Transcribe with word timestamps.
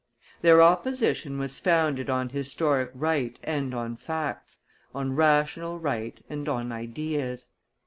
"Their 0.41 0.63
opposition 0.63 1.37
was 1.37 1.59
founded 1.59 2.09
on 2.09 2.29
historic 2.29 2.89
right 2.95 3.37
and 3.43 3.71
on 3.75 3.95
facts, 3.95 4.57
on 4.95 5.15
rational 5.15 5.77
right 5.77 6.19
and 6.27 6.49
on 6.49 6.71
ideas. 6.71 7.51